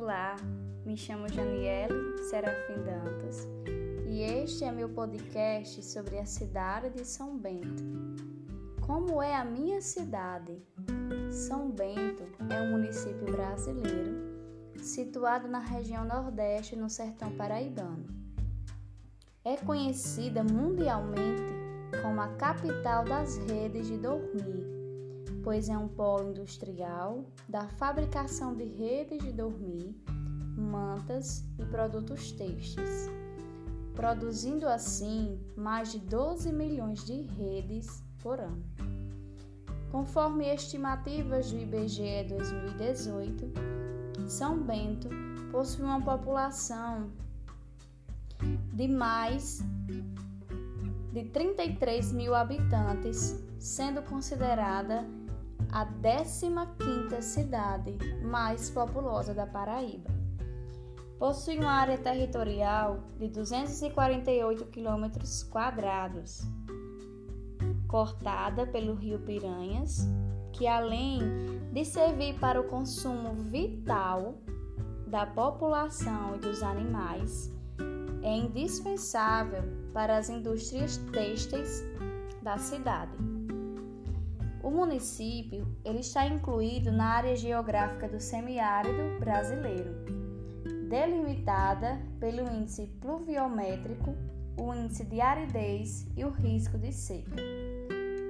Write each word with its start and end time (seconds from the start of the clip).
Olá, 0.00 0.36
me 0.86 0.96
chamo 0.96 1.28
Janiele 1.28 2.18
Serafim 2.30 2.84
Dantas 2.84 3.48
e 4.06 4.22
este 4.22 4.62
é 4.62 4.70
meu 4.70 4.88
podcast 4.88 5.82
sobre 5.82 6.20
a 6.20 6.24
cidade 6.24 6.90
de 6.90 7.04
São 7.04 7.36
Bento. 7.36 7.82
Como 8.80 9.20
é 9.20 9.34
a 9.34 9.44
minha 9.44 9.82
cidade? 9.82 10.62
São 11.32 11.72
Bento 11.72 12.22
é 12.48 12.62
um 12.62 12.70
município 12.70 13.26
brasileiro 13.26 14.38
situado 14.80 15.48
na 15.48 15.58
região 15.58 16.04
Nordeste, 16.04 16.76
no 16.76 16.88
sertão 16.88 17.32
paraibano. 17.32 18.06
É 19.44 19.56
conhecida 19.56 20.44
mundialmente 20.44 21.42
como 22.00 22.20
a 22.20 22.28
capital 22.36 23.04
das 23.04 23.36
redes 23.38 23.88
de 23.88 23.98
dormir 23.98 24.77
pois 25.48 25.70
é 25.70 25.78
um 25.78 25.88
polo 25.88 26.28
industrial 26.28 27.24
da 27.48 27.66
fabricação 27.66 28.54
de 28.54 28.64
redes 28.64 29.18
de 29.24 29.32
dormir, 29.32 29.96
mantas 30.54 31.42
e 31.58 31.64
produtos 31.64 32.32
têxteis 32.32 33.08
produzindo 33.94 34.68
assim 34.68 35.40
mais 35.56 35.90
de 35.90 36.00
12 36.00 36.52
milhões 36.52 37.02
de 37.02 37.22
redes 37.22 38.04
por 38.22 38.38
ano. 38.38 38.62
Conforme 39.90 40.44
estimativas 40.54 41.50
do 41.50 41.56
IBGE 41.56 42.24
2018, 42.28 43.50
São 44.28 44.62
Bento 44.62 45.08
possui 45.50 45.82
uma 45.82 46.02
população 46.02 47.10
de 48.74 48.86
mais 48.86 49.60
de 51.10 51.24
33 51.24 52.12
mil 52.12 52.34
habitantes, 52.34 53.42
sendo 53.58 54.02
considerada 54.02 55.06
a 55.72 55.86
15ª 55.86 57.20
cidade 57.20 57.96
mais 58.22 58.70
populosa 58.70 59.34
da 59.34 59.46
Paraíba 59.46 60.10
possui 61.18 61.58
uma 61.58 61.72
área 61.72 61.98
territorial 61.98 63.00
de 63.18 63.28
248 63.28 64.64
km 64.66 65.10
quadrados, 65.50 66.42
cortada 67.88 68.66
pelo 68.66 68.94
rio 68.94 69.18
Piranhas, 69.18 70.06
que 70.52 70.66
além 70.66 71.20
de 71.72 71.84
servir 71.84 72.38
para 72.38 72.60
o 72.60 72.64
consumo 72.64 73.34
vital 73.34 74.38
da 75.08 75.26
população 75.26 76.36
e 76.36 76.38
dos 76.38 76.62
animais, 76.62 77.52
é 78.22 78.36
indispensável 78.36 79.62
para 79.92 80.18
as 80.18 80.28
indústrias 80.28 80.98
têxteis 81.12 81.82
da 82.42 82.58
cidade. 82.58 83.12
O 84.62 84.70
município 84.70 85.66
ele 85.84 86.00
está 86.00 86.26
incluído 86.26 86.90
na 86.90 87.06
área 87.10 87.36
geográfica 87.36 88.08
do 88.08 88.20
semiárido 88.20 89.18
brasileiro 89.20 90.28
delimitada 90.88 92.00
pelo 92.18 92.50
índice 92.50 92.86
pluviométrico, 93.00 94.14
o 94.58 94.74
índice 94.74 95.04
de 95.04 95.20
aridez 95.20 96.06
e 96.16 96.24
o 96.24 96.30
risco 96.30 96.78
de 96.78 96.92
seca, 96.92 97.36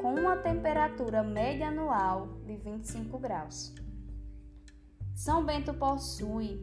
com 0.01 0.15
uma 0.15 0.37
temperatura 0.37 1.23
média 1.23 1.69
anual 1.69 2.27
de 2.45 2.57
25 2.57 3.19
graus. 3.19 3.73
São 5.15 5.45
Bento 5.45 5.73
possui 5.75 6.61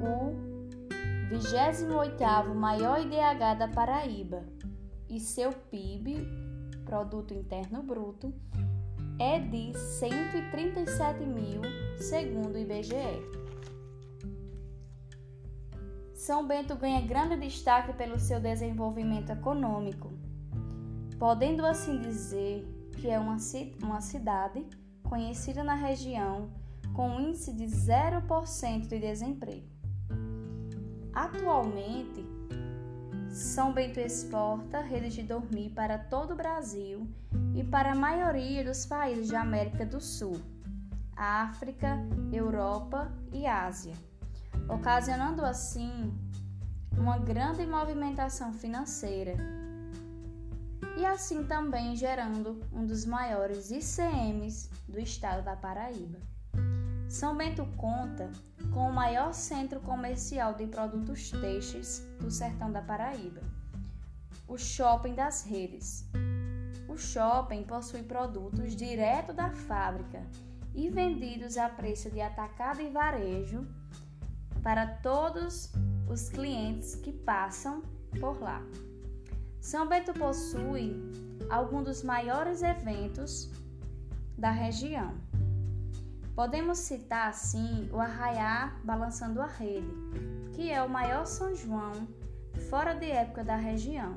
o 0.00 0.52
28º 1.30 2.54
maior 2.54 3.00
IDH 3.00 3.58
da 3.58 3.68
Paraíba 3.68 4.44
e 5.08 5.20
seu 5.20 5.50
PIB, 5.52 6.26
Produto 6.84 7.32
Interno 7.34 7.82
Bruto, 7.82 8.32
é 9.18 9.38
de 9.38 9.76
137 9.76 11.24
mil, 11.24 11.60
segundo 11.98 12.54
o 12.54 12.58
IBGE. 12.58 13.42
São 16.14 16.46
Bento 16.46 16.76
ganha 16.76 17.00
grande 17.00 17.36
destaque 17.36 17.92
pelo 17.94 18.18
seu 18.18 18.40
desenvolvimento 18.40 19.30
econômico, 19.30 20.10
podendo 21.18 21.66
assim 21.66 22.00
dizer 22.00 22.64
que 23.00 23.08
é 23.08 23.18
uma, 23.18 23.36
uma 23.82 24.00
cidade 24.00 24.64
conhecida 25.02 25.64
na 25.64 25.74
região 25.74 26.48
com 26.94 27.08
um 27.08 27.20
índice 27.20 27.52
de 27.52 27.64
0% 27.64 28.86
de 28.86 28.98
desemprego. 28.98 29.66
Atualmente, 31.12 32.24
São 33.32 33.72
Bento 33.72 33.98
exporta 33.98 34.80
redes 34.80 35.14
de 35.14 35.22
dormir 35.22 35.70
para 35.70 35.98
todo 35.98 36.32
o 36.32 36.36
Brasil 36.36 37.08
e 37.54 37.64
para 37.64 37.92
a 37.92 37.96
maioria 37.96 38.62
dos 38.62 38.86
países 38.86 39.28
da 39.28 39.40
América 39.40 39.84
do 39.86 40.00
Sul, 40.00 40.40
África, 41.16 41.98
Europa 42.30 43.10
e 43.32 43.46
Ásia 43.46 43.94
ocasionando 44.68 45.44
assim 45.44 46.12
uma 46.96 47.18
grande 47.18 47.66
movimentação 47.66 48.52
financeira 48.52 49.34
e 50.96 51.04
assim 51.06 51.44
também 51.44 51.96
gerando 51.96 52.60
um 52.72 52.84
dos 52.84 53.04
maiores 53.04 53.70
ICMs 53.70 54.70
do 54.88 55.00
estado 55.00 55.42
da 55.42 55.56
Paraíba. 55.56 56.18
São 57.08 57.36
Bento 57.36 57.66
conta 57.76 58.30
com 58.72 58.88
o 58.88 58.92
maior 58.92 59.32
centro 59.34 59.80
comercial 59.80 60.54
de 60.54 60.66
produtos 60.66 61.30
têxteis 61.30 62.00
do 62.18 62.30
sertão 62.30 62.72
da 62.72 62.80
Paraíba, 62.80 63.42
o 64.48 64.56
Shopping 64.56 65.14
das 65.14 65.44
Redes. 65.44 66.08
O 66.88 66.96
shopping 66.96 67.62
possui 67.64 68.02
produtos 68.02 68.76
direto 68.76 69.32
da 69.32 69.50
fábrica 69.50 70.22
e 70.74 70.90
vendidos 70.90 71.56
a 71.56 71.68
preço 71.68 72.10
de 72.10 72.20
atacado 72.20 72.82
e 72.82 72.90
varejo 72.90 73.66
para 74.62 74.86
todos 74.86 75.72
os 76.08 76.28
clientes 76.28 76.94
que 76.94 77.12
passam 77.12 77.82
por 78.20 78.40
lá. 78.40 78.62
São 79.60 79.88
Bento 79.88 80.12
possui 80.12 80.94
alguns 81.48 81.84
dos 81.84 82.02
maiores 82.02 82.62
eventos 82.62 83.50
da 84.36 84.50
região. 84.50 85.14
Podemos 86.34 86.78
citar 86.78 87.28
assim 87.28 87.90
o 87.92 88.00
Arraiá 88.00 88.74
Balançando 88.82 89.42
a 89.42 89.46
Rede, 89.46 89.92
que 90.54 90.70
é 90.70 90.82
o 90.82 90.88
maior 90.88 91.26
São 91.26 91.54
João 91.54 92.08
fora 92.70 92.94
de 92.94 93.10
época 93.10 93.44
da 93.44 93.56
região, 93.56 94.16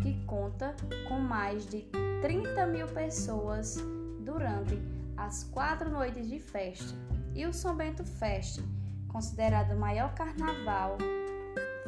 que 0.00 0.24
conta 0.24 0.74
com 1.06 1.18
mais 1.18 1.66
de 1.66 1.82
30 2.22 2.66
mil 2.68 2.86
pessoas 2.86 3.76
durante 4.20 4.78
as 5.18 5.44
quatro 5.44 5.90
noites 5.90 6.26
de 6.28 6.38
festa, 6.38 6.96
e 7.34 7.44
o 7.44 7.52
São 7.52 7.76
Bento 7.76 8.04
Fest, 8.04 8.60
considerado 9.08 9.72
o 9.72 9.78
maior 9.78 10.14
carnaval 10.14 10.96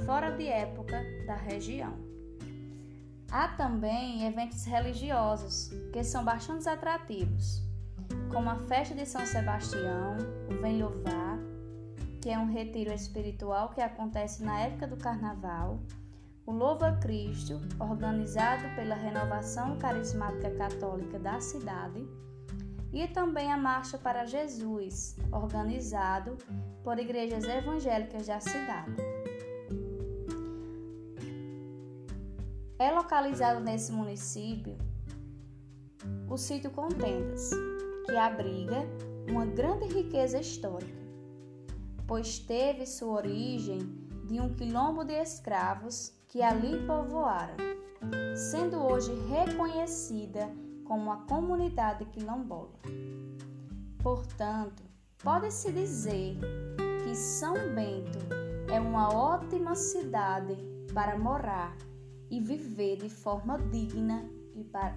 fora 0.05 0.33
de 0.33 0.49
época 0.49 1.03
da 1.27 1.37
região. 1.37 1.95
Há 3.31 3.49
também 3.49 4.27
eventos 4.27 4.65
religiosos 4.65 5.71
que 5.93 6.05
são 6.05 6.25
bastante 6.25 6.69
atrativos, 6.69 7.70
como 8.31 8.51
a 8.51 8.57
festa 8.57 8.95
de 8.95 9.07
São 9.07 9.25
Sebastião, 9.27 10.17
o 10.49 10.61
Vem 10.61 10.81
Louvar, 10.81 11.39
que 12.21 12.31
é 12.31 12.39
um 12.39 12.51
retiro 12.51 12.93
espiritual 12.93 13.71
que 13.71 13.81
acontece 13.81 14.43
na 14.45 14.61
época 14.61 14.87
do 14.87 14.97
carnaval, 14.97 15.81
o 16.47 16.53
Louva 16.53 16.99
Cristo, 17.01 17.61
organizado 17.79 18.75
pela 18.75 18.95
Renovação 18.95 19.79
Carismática 19.79 20.51
Católica 20.51 21.19
da 21.19 21.41
cidade, 21.41 22.07
e 22.93 23.07
também 23.07 23.53
a 23.53 23.57
Marcha 23.57 23.97
para 23.97 24.25
Jesus, 24.27 25.17
organizado 25.31 26.37
por 26.83 26.99
igrejas 26.99 27.45
evangélicas 27.45 28.27
da 28.27 28.41
cidade. 28.41 28.97
É 32.79 32.91
localizado 32.91 33.61
nesse 33.61 33.93
município 33.93 34.77
o 36.29 36.37
sítio 36.37 36.71
Contendas, 36.71 37.51
que 38.05 38.17
abriga 38.17 38.85
uma 39.29 39.47
grande 39.47 39.87
riqueza 39.87 40.41
histórica, 40.41 41.01
pois 42.07 42.39
teve 42.39 42.87
sua 42.87 43.15
origem 43.15 43.79
de 44.27 44.41
um 44.41 44.55
quilombo 44.55 45.05
de 45.05 45.13
escravos 45.13 46.13
que 46.29 46.43
ali 46.43 46.87
povoaram, 46.87 47.57
sendo 48.35 48.79
hoje 48.79 49.13
reconhecida 49.29 50.51
como 50.85 51.11
a 51.13 51.19
comunidade 51.19 52.05
quilombola. 52.07 52.79
Portanto, 54.03 54.83
pode-se 55.23 55.71
dizer 55.73 56.39
que 57.05 57.15
São 57.15 57.55
Bento 57.75 58.19
é 58.73 58.81
uma 58.81 59.13
ótima 59.13 59.75
cidade 59.75 60.57
para 60.95 61.19
morar 61.19 61.77
e 62.31 62.41
viver 62.41 62.97
de 62.97 63.09
forma 63.09 63.59
digna 63.71 64.25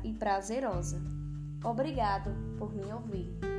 e 0.03 0.13
prazerosa. 0.13 1.01
Obrigado 1.63 2.36
por 2.60 2.74
me 2.74 2.94
ouvir. 2.94 3.52